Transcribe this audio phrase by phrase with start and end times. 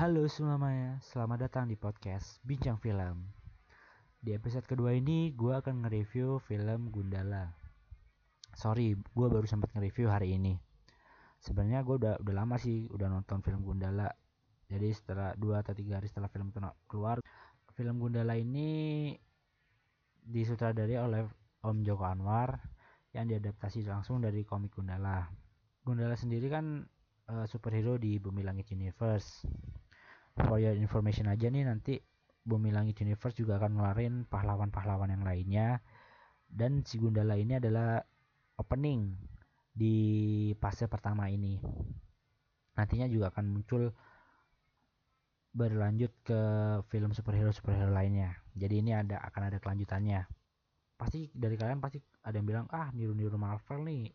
[0.00, 3.28] Halo semuanya, selamat datang di podcast Bincang Film.
[4.16, 7.52] Di episode kedua ini, gue akan nge-review film Gundala.
[8.56, 10.56] Sorry, gue baru sempat nge-review hari ini.
[11.44, 14.08] Sebenarnya gue udah udah lama sih udah nonton film Gundala.
[14.72, 17.20] Jadi setelah dua atau tiga hari setelah film itu keluar,
[17.76, 19.12] film Gundala ini
[20.24, 21.28] disutradari oleh
[21.60, 22.64] Om Joko Anwar
[23.12, 25.28] yang diadaptasi langsung dari komik Gundala.
[25.84, 26.80] Gundala sendiri kan
[27.28, 29.44] uh, superhero di Bumi Langit Universe
[30.36, 32.00] for your information aja nih nanti
[32.42, 35.78] Bumi Langit Universe juga akan ngeluarin pahlawan-pahlawan yang lainnya.
[36.52, 38.02] Dan si Gundala ini adalah
[38.58, 39.14] opening
[39.72, 39.96] di
[40.58, 41.56] fase pertama ini.
[42.76, 43.94] Nantinya juga akan muncul
[45.52, 46.40] berlanjut ke
[46.88, 48.36] film superhero superhero lainnya.
[48.56, 50.26] Jadi ini ada akan ada kelanjutannya.
[50.98, 54.10] Pasti dari kalian pasti ada yang bilang ah niru-niru Marvel nih.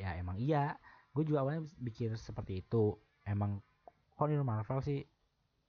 [0.00, 0.78] Ya emang iya.
[1.10, 2.94] Gue juga awalnya pikir seperti itu.
[3.26, 3.58] Emang
[4.14, 5.02] kok niru Marvel sih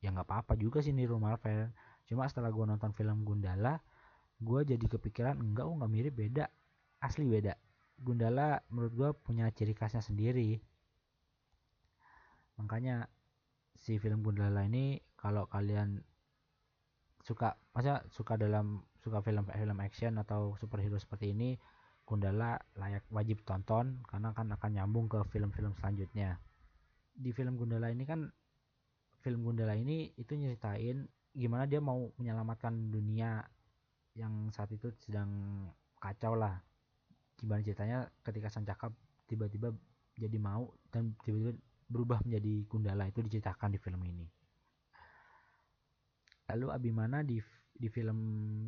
[0.02, 1.70] ya nggak apa-apa juga sih niru Marvel.
[2.10, 3.80] Cuma setelah gue nonton film Gundala
[4.42, 6.50] gue jadi kepikiran enggak oh nggak mirip beda.
[7.00, 7.54] Asli beda.
[8.02, 10.58] Gundala menurut gue punya ciri khasnya sendiri.
[12.58, 13.06] Makanya
[13.78, 16.02] si film Gundala ini kalau kalian
[17.22, 21.54] suka masa suka dalam suka film film action atau superhero seperti ini
[22.02, 26.42] Gundala layak wajib tonton karena kan akan nyambung ke film-film selanjutnya.
[27.14, 28.34] Di film Gundala ini kan
[29.22, 33.46] film Gundala ini itu nyeritain gimana dia mau menyelamatkan dunia
[34.18, 35.32] yang saat itu sedang
[36.02, 36.60] kacau lah.
[37.40, 38.92] Gimana ceritanya ketika sang cakap
[39.30, 39.72] tiba-tiba
[40.20, 41.56] jadi mau dan tiba-tiba
[41.88, 44.28] berubah menjadi Gundala itu diceritakan di film ini.
[46.52, 47.40] Lalu Abimana di
[47.72, 48.20] di film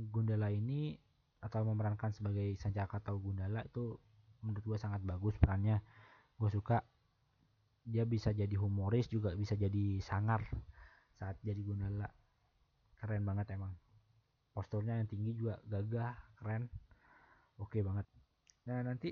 [0.10, 0.96] Gundala ini
[1.44, 4.00] atau memerankan sebagai Sanjaka atau Gundala itu
[4.44, 5.84] menurut gue sangat bagus perannya.
[6.40, 6.80] Gue suka
[7.84, 10.44] dia bisa jadi humoris juga bisa jadi sangar
[11.20, 12.08] saat jadi Gundala.
[12.98, 13.76] Keren banget emang.
[14.56, 16.72] Posturnya yang tinggi juga gagah keren.
[17.60, 18.08] Oke banget.
[18.70, 19.12] Nah nanti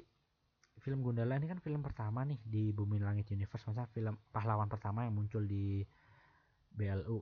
[0.79, 3.67] film Gundala ini kan film pertama nih di Bumi Langit Universe.
[3.67, 5.83] Masa film pahlawan pertama yang muncul di
[6.71, 7.19] BLU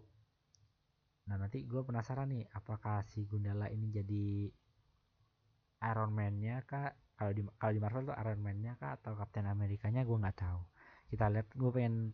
[1.29, 4.49] nah nanti gue penasaran nih apakah si Gundala ini jadi
[5.93, 6.89] Iron Man-nya kah?
[7.13, 10.61] Kalau di kalau di Marvel tuh Iron Man-nya kah atau Captain Amerikanya gue nggak tahu
[11.09, 12.13] kita lihat gue pengen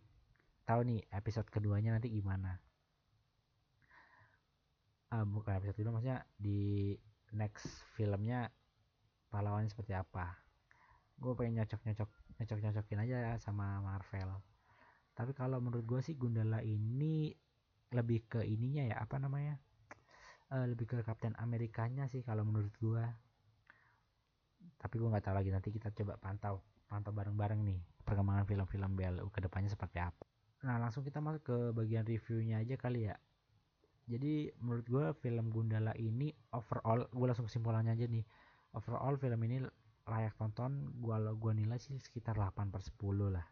[0.63, 2.57] tahu nih episode keduanya nanti gimana.
[5.11, 6.95] Uh, bukan episode kedua maksudnya di
[7.35, 8.49] next filmnya
[9.29, 10.39] pahlawannya seperti apa.
[11.19, 14.41] Gue pengen nyocok nyocok nyocok nyocokin aja sama Marvel.
[15.15, 17.31] Tapi kalau menurut gue sih Gundala ini
[17.93, 19.59] lebih ke ininya ya apa namanya?
[20.49, 23.05] Uh, lebih ke Captain Amerikanya sih kalau menurut gue
[24.79, 29.27] tapi gue nggak tahu lagi nanti kita coba pantau pantau bareng-bareng nih perkembangan film-film BLU
[29.33, 30.25] ke depannya seperti apa.
[30.65, 33.15] Nah langsung kita masuk ke bagian reviewnya aja kali ya.
[34.05, 38.21] Jadi menurut gue film Gundala ini overall, gue langsung kesimpulannya aja nih.
[38.77, 39.65] Overall film ini
[40.05, 43.45] layak tonton, gue gue nilai sih sekitar 8 per 10 lah.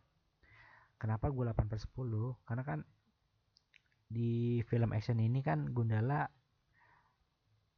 [1.01, 2.45] Kenapa gue 8 per 10?
[2.45, 2.79] Karena kan
[4.13, 6.29] di film action ini kan Gundala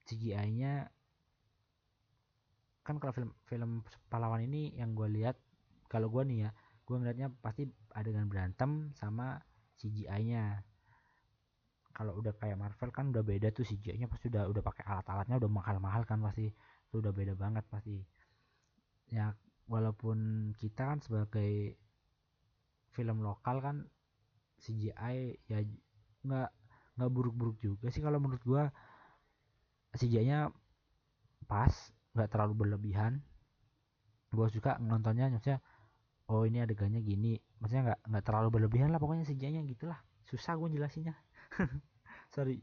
[0.05, 0.91] CGI-nya
[2.85, 3.71] kan kalau film film
[4.07, 5.35] pahlawan ini yang gue lihat
[5.89, 6.49] kalau gue nih ya
[6.85, 7.65] gue ngeliatnya pasti
[7.97, 9.41] adegan berantem sama
[9.81, 10.61] CGI-nya
[11.95, 15.51] kalau udah kayak Marvel kan udah beda tuh CGI-nya pasti udah udah pakai alat-alatnya udah
[15.51, 16.51] mahal-mahal kan pasti.
[16.91, 18.03] Itu udah beda banget pasti.
[19.07, 19.31] Ya
[19.71, 21.79] walaupun kita kan sebagai
[22.91, 23.87] film lokal kan
[24.59, 25.63] CGI ya
[26.27, 26.49] nggak
[26.99, 28.67] nggak buruk-buruk juga sih kalau menurut gua.
[29.95, 30.51] CGI-nya
[31.47, 31.71] pas
[32.15, 33.19] nggak terlalu berlebihan.
[34.31, 35.59] Gue suka nontonnya maksudnya
[36.31, 37.35] oh ini adegannya gini.
[37.59, 39.99] Maksudnya nggak nggak terlalu berlebihan lah pokoknya sejanya gitulah.
[40.25, 41.13] Susah gue jelasinnya.
[42.33, 42.57] Sorry.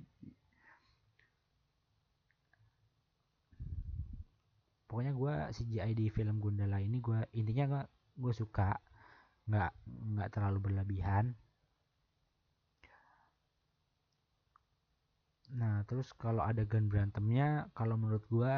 [4.89, 7.89] Pokoknya gue CGI di film Gundala ini gue intinya nggak
[8.19, 8.73] gue suka.
[9.49, 11.37] Nggak nggak terlalu berlebihan.
[15.53, 18.55] Nah terus kalau adegan berantemnya kalau menurut gue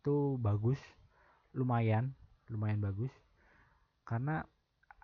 [0.00, 0.80] itu bagus
[1.52, 2.16] lumayan
[2.50, 3.12] lumayan bagus.
[4.02, 4.42] Karena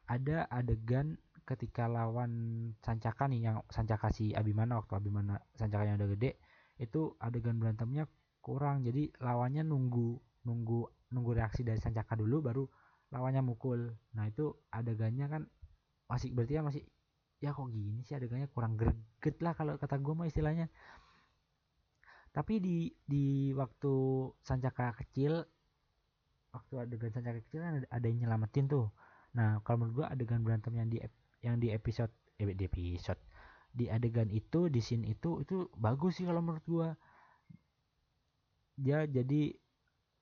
[0.08, 6.42] ada adegan ketika lawan Sancaka nih yang Sancaka si Abimana waktu Abimana Sancakanya udah gede
[6.82, 8.10] itu adegan berantemnya
[8.42, 8.82] kurang.
[8.82, 10.80] Jadi lawannya nunggu nunggu
[11.14, 12.64] nunggu reaksi dari Sancaka dulu baru
[13.14, 13.94] lawannya mukul.
[14.18, 15.42] Nah itu adegannya kan
[16.10, 16.82] masih berarti ya masih
[17.42, 20.72] ya kok gini sih adegannya kurang greget lah kalau kata gue mah istilahnya
[22.36, 23.94] tapi di di waktu
[24.44, 25.40] Sancaka kecil
[26.52, 28.92] waktu adegan Sancaka kecil kan ada, ada yang nyelamatin tuh.
[29.32, 31.00] Nah kalau menurut gua adegan berantem yang di
[31.40, 33.16] yang di episode eh, di episode
[33.72, 36.88] di adegan itu di scene itu itu bagus sih kalau menurut gua.
[38.76, 39.56] Dia jadi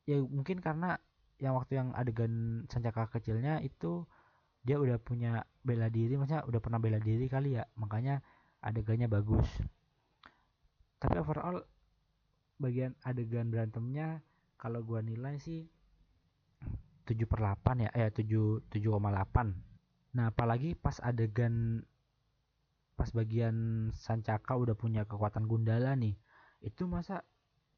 [0.07, 0.95] ya mungkin karena
[1.43, 4.07] yang waktu yang adegan sancaka kecilnya itu
[4.63, 7.67] dia udah punya bela diri maksudnya udah pernah bela diri kali ya.
[7.75, 8.23] Makanya
[8.63, 9.51] adegannya bagus.
[11.03, 11.74] Tapi overall
[12.65, 14.25] bagian adegan berantemnya
[14.57, 15.69] kalau gua nilai sih
[17.05, 21.85] 7 per 8 ya eh 7 7,8 nah apalagi pas adegan
[22.97, 26.17] pas bagian Sancaka udah punya kekuatan Gundala nih
[26.65, 27.21] itu masa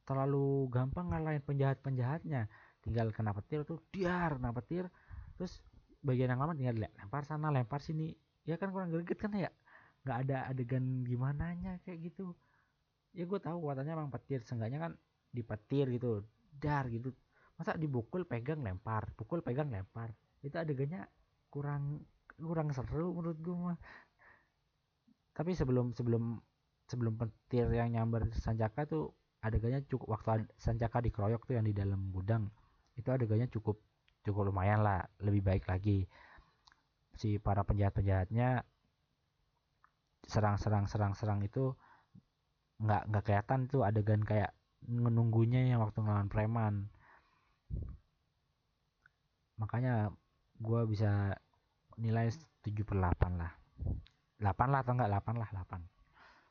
[0.07, 2.47] terlalu gampang ngalahin penjahat-penjahatnya.
[2.81, 4.87] Tinggal kena petir tuh diar kena petir.
[5.35, 5.59] Terus
[6.01, 8.15] bagian yang lama tinggal lempar sana lempar sini.
[8.47, 9.51] Ya kan kurang greget kan ya?
[10.07, 12.39] Nggak ada adegan gimana nya kayak gitu
[13.17, 14.93] ya gue tahu kekuatannya emang petir seenggaknya kan
[15.33, 16.21] di petir gitu
[16.53, 17.11] dar gitu.
[17.57, 20.13] Masa dibukul pegang lempar pukul pegang lempar.
[20.45, 21.09] Itu adegannya
[21.49, 22.05] kurang
[22.37, 23.79] kurang seru menurut gue mah.
[25.33, 26.37] Tapi sebelum sebelum
[26.87, 32.13] sebelum petir yang nyamber Sanjaka tuh adegannya cukup waktu Sanjaka dikeroyok tuh yang di dalam
[32.13, 32.53] gudang
[32.97, 33.81] itu adegannya cukup
[34.25, 36.05] cukup lumayan lah lebih baik lagi.
[37.17, 38.61] Si para penjahat penjahatnya
[40.29, 41.73] serang serang serang serang itu
[42.77, 44.53] nggak nggak kelihatan tuh adegan kayak
[44.87, 46.75] menunggunya yang waktu ngelawan preman.
[49.57, 50.13] Makanya
[50.61, 51.33] gue bisa
[51.97, 52.29] nilai
[52.61, 53.53] 7 per 8 lah.
[54.41, 55.97] 8 lah atau enggak 8 lah 8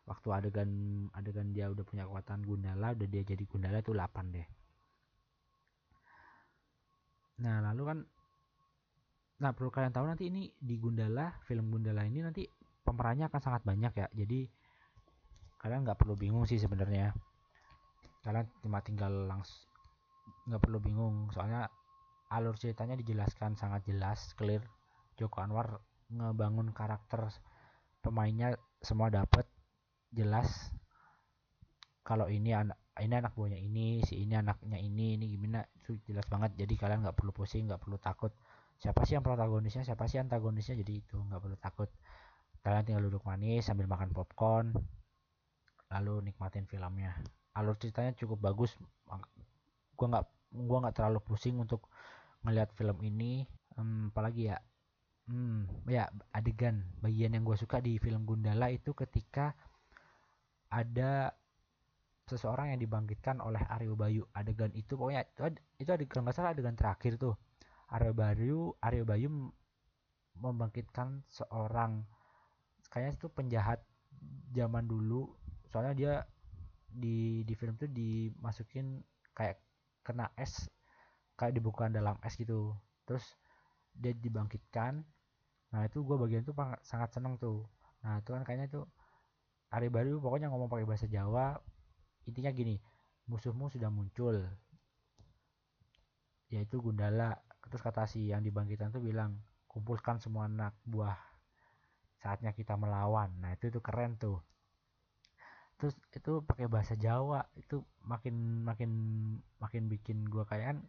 [0.05, 0.69] waktu adegan
[1.17, 4.47] adegan dia udah punya kekuatan Gundala udah dia jadi Gundala itu 8 deh.
[7.41, 7.99] Nah lalu kan
[9.35, 12.45] nah perlu kalian tahu nanti ini di Gundala film Gundala ini nanti
[12.85, 14.07] pemerannya akan sangat banyak ya.
[14.13, 14.45] Jadi
[15.59, 17.15] kalian nggak perlu bingung sih sebenarnya.
[18.25, 19.65] Kalian cuma tinggal langsung
[20.49, 21.29] nggak perlu bingung.
[21.33, 21.69] Soalnya
[22.29, 24.61] alur ceritanya dijelaskan sangat jelas clear.
[25.15, 25.79] Joko Anwar
[26.11, 27.31] ngebangun karakter
[28.03, 29.47] pemainnya semua dapat
[30.13, 30.73] jelas.
[32.05, 36.29] Kalau ini anak ini anak buahnya ini si ini anaknya ini ini gimana itu jelas
[36.29, 36.53] banget.
[36.55, 38.31] Jadi kalian nggak perlu pusing nggak perlu takut.
[38.75, 39.87] Siapa sih yang protagonisnya?
[39.87, 40.75] Siapa sih antagonisnya?
[40.77, 41.89] Jadi itu nggak perlu takut.
[42.61, 44.73] Kalian tinggal duduk manis sambil makan popcorn
[45.95, 47.15] lalu nikmatin filmnya.
[47.55, 48.75] Alur ceritanya cukup bagus.
[49.95, 51.87] Gua nggak gua nggak terlalu pusing untuk
[52.43, 53.47] ngelihat film ini.
[53.75, 54.57] Hmm, apalagi ya?
[55.25, 56.05] Hmm, ya
[56.37, 59.57] adegan bagian yang gue suka di film Gundala itu ketika
[60.69, 61.33] ada
[62.29, 64.21] seseorang yang dibangkitkan oleh Aryo Bayu.
[64.37, 65.41] Adegan itu pokoknya itu
[65.81, 67.33] itu adegan nggak salah adegan terakhir tuh.
[67.89, 69.29] Aryo Bayu Aryo Bayu
[70.37, 72.05] membangkitkan seorang
[72.93, 73.79] kayaknya itu penjahat
[74.53, 75.33] zaman dulu
[75.75, 76.13] soalnya dia
[76.87, 79.03] di di film tuh dimasukin
[79.35, 79.59] kayak
[80.07, 80.71] kena es
[81.35, 82.71] kayak dibuka dalam es gitu.
[83.03, 83.27] Terus
[83.91, 85.03] dia dibangkitkan.
[85.75, 87.67] Nah itu gue bagian itu sangat seneng tuh.
[88.07, 88.87] Nah itu kan kayaknya tuh
[89.67, 91.59] hari baru pokoknya ngomong pakai bahasa Jawa
[92.23, 92.79] intinya gini
[93.27, 94.47] musuhmu sudah muncul.
[96.47, 97.35] Yaitu Gundala.
[97.67, 101.19] Terus kata si yang dibangkitkan tuh bilang kumpulkan semua anak buah
[102.23, 103.35] saatnya kita melawan.
[103.43, 104.39] Nah itu itu keren tuh
[105.75, 108.91] terus itu pakai bahasa Jawa itu makin makin
[109.59, 110.79] makin bikin gua kayak kan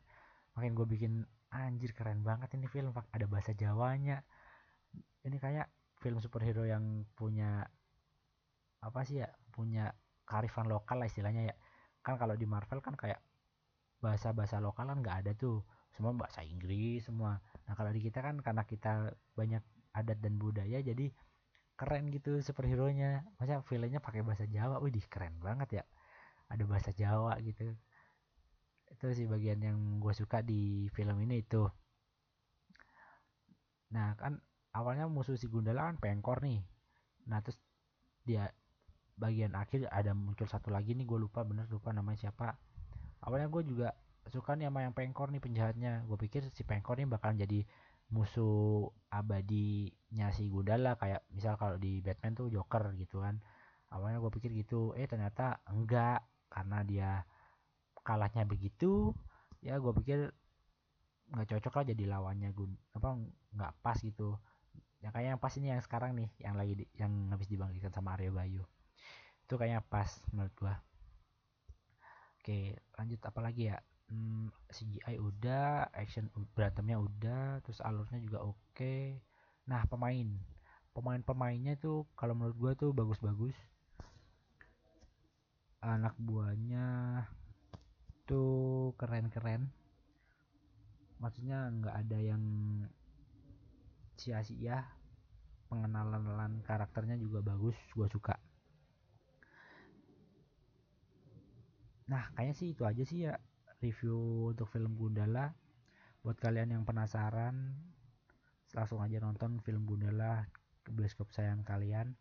[0.56, 1.12] makin gue bikin
[1.52, 4.24] anjir keren banget ini film ada bahasa Jawanya.
[5.22, 5.68] Ini kayak
[6.00, 7.64] film superhero yang punya
[8.80, 9.90] apa sih ya punya
[10.24, 11.54] karifan lokal lah istilahnya ya.
[12.00, 13.20] Kan kalau di Marvel kan kayak
[14.00, 15.60] bahasa-bahasa lokal kan nggak ada tuh.
[15.92, 17.40] Semua bahasa Inggris semua.
[17.68, 19.62] Nah kalau di kita kan karena kita banyak
[19.96, 21.08] adat dan budaya jadi
[21.76, 24.80] keren gitu superhero nya masa filmnya pakai bahasa Jawa?
[24.80, 25.84] Wih keren banget ya.
[26.48, 27.76] Ada bahasa Jawa gitu.
[28.88, 31.68] Itu sih bagian yang gue suka di film ini itu.
[33.92, 34.40] Nah kan
[34.72, 36.64] awalnya musuh si Gundala kan pengkor nih.
[37.28, 37.60] Nah terus
[38.24, 38.50] dia
[39.16, 42.56] bagian akhir ada muncul satu lagi nih gue lupa bener lupa namanya siapa.
[43.20, 43.88] Awalnya gue juga
[44.26, 46.08] suka nih sama yang pengkor nih penjahatnya.
[46.08, 47.68] Gue pikir si pengkor nih bakalan jadi
[48.12, 53.42] musuh abadinya si Gundala kayak misal kalau di Batman tuh Joker gitu kan.
[53.90, 57.10] Awalnya gue pikir gitu eh ternyata enggak karena dia
[58.06, 59.10] kalahnya begitu
[59.64, 60.30] ya gue pikir
[61.26, 63.08] nggak cocok lah jadi lawannya gue apa
[63.54, 64.38] nggak pas gitu.
[65.02, 68.14] Yang kayak yang pas ini yang sekarang nih yang lagi di, yang habis dibangkitkan sama
[68.14, 68.62] Arya Bayu.
[69.46, 70.74] Itu kayaknya pas menurut gue
[72.46, 73.76] oke lanjut apa lagi ya
[74.10, 79.20] hmm, CGI udah action berantemnya udah terus alurnya juga oke.
[79.66, 80.28] Nah pemain.
[80.96, 83.56] Pemain pemainnya tuh kalau menurut gue tuh bagus-bagus.
[85.84, 86.86] Anak buahnya
[88.26, 89.70] tuh keren-keren.
[91.20, 92.42] Maksudnya nggak ada yang
[94.16, 94.88] sia-sia.
[95.66, 98.38] Pengenalan karakternya juga bagus gue suka.
[102.06, 103.34] Nah kayaknya sih itu aja sih ya
[103.86, 105.54] review untuk film Gundala.
[106.26, 107.78] Buat kalian yang penasaran
[108.74, 110.50] langsung aja nonton film Gundala
[110.82, 112.18] ke bioskop sayang kalian.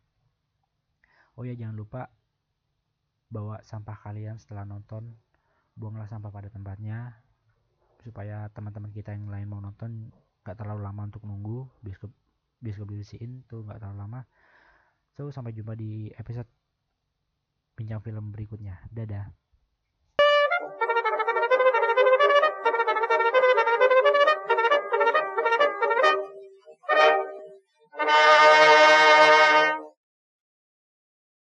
[1.35, 2.13] Oh ya jangan lupa
[3.33, 5.17] bawa sampah kalian setelah nonton.
[5.75, 7.19] Buanglah sampah pada tempatnya
[7.99, 10.13] supaya teman-teman kita yang lain mau nonton
[10.45, 11.67] gak terlalu lama untuk nunggu.
[11.81, 12.13] Bioskop
[12.61, 14.21] bioskop dibersihin tuh gak terlalu lama.
[15.17, 16.47] So sampai jumpa di episode
[17.75, 18.79] bincang film berikutnya.
[18.87, 19.44] Dadah